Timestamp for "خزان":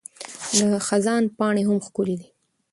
0.87-1.23